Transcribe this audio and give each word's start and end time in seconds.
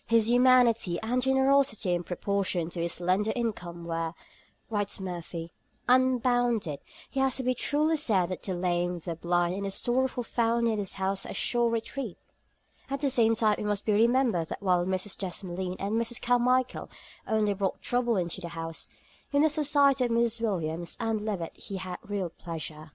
"''His 0.08 0.28
humanity 0.28 0.98
and 1.00 1.22
generosity, 1.22 1.92
in 1.92 2.02
proportion 2.02 2.68
to 2.70 2.80
his 2.82 2.94
slender 2.94 3.32
income, 3.36 3.84
were,' 3.84 4.14
writes 4.68 4.98
Murphy 4.98 5.42
(Life, 5.42 5.52
p. 5.86 5.92
146), 5.92 5.94
'unbounded. 5.94 6.80
It 7.12 7.20
has 7.20 7.40
been 7.40 7.54
truly 7.54 7.96
said 7.96 8.30
that 8.30 8.42
the 8.42 8.52
lame, 8.54 8.98
the 8.98 9.14
blind, 9.14 9.54
and 9.54 9.64
the 9.64 9.70
sorrowful 9.70 10.24
found 10.24 10.66
in 10.66 10.80
his 10.80 10.94
house 10.94 11.24
a 11.24 11.32
sure 11.32 11.70
retreat.' 11.70 12.18
See 12.88 12.94
also 12.94 12.94
ante, 12.94 12.96
iii. 12.96 12.96
222. 12.96 12.96
At 12.96 13.00
the 13.00 13.10
same 13.10 13.34
time 13.36 13.64
it 13.64 13.68
must 13.68 13.84
be 13.86 13.92
remembered 13.92 14.48
that 14.48 14.60
while 14.60 14.84
Mrs. 14.84 15.16
Desmoulins 15.16 15.76
and 15.78 15.96
Miss 15.96 16.18
Carmichael 16.18 16.90
only 17.28 17.54
brought 17.54 17.80
trouble 17.80 18.16
into 18.16 18.40
the 18.40 18.48
house, 18.48 18.88
in 19.30 19.42
the 19.42 19.48
society 19.48 20.06
of 20.06 20.10
Mrs. 20.10 20.40
Williams 20.40 20.96
and 20.98 21.24
Levett 21.24 21.56
he 21.56 21.76
had 21.76 21.98
real 22.02 22.30
pleasure. 22.30 22.90